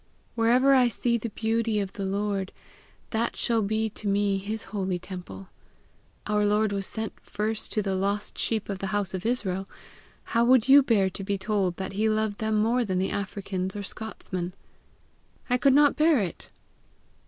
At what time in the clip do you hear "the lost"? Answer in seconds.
7.83-8.35